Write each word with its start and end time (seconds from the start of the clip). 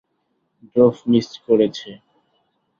Drove 0.71 0.95
miss 1.07 1.27
করেছে। 1.45 1.89